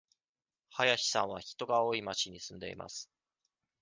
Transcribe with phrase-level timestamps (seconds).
[0.71, 3.07] 林さんは人が多い町に住んでいます。